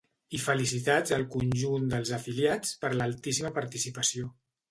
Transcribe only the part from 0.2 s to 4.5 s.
I felicitats al conjunt dels afiliats per l’altíssima participació.